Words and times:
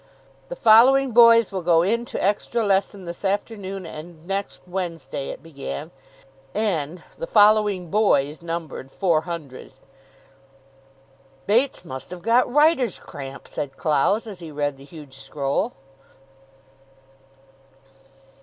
"The 0.49 0.55
following 0.55 1.11
boys 1.11 1.51
will 1.51 1.61
go 1.61 1.83
in 1.83 2.05
to 2.05 2.23
extra 2.23 2.65
lesson 2.65 3.05
this 3.05 3.23
afternoon 3.23 3.85
and 3.85 4.25
next 4.25 4.61
Wednesday," 4.65 5.29
it 5.29 5.43
began. 5.43 5.91
And 6.55 7.03
"the 7.19 7.27
following 7.27 7.91
boys" 7.91 8.41
numbered 8.41 8.89
four 8.89 9.21
hundred. 9.29 9.73
"Bates 11.45 11.85
must 11.85 12.09
have 12.09 12.23
got 12.23 12.51
writer's 12.51 12.97
cramp," 12.97 13.47
said 13.47 13.77
Clowes, 13.77 14.25
as 14.25 14.39
he 14.39 14.49
read 14.49 14.77
the 14.77 14.85
huge 14.85 15.19
scroll. 15.19 15.73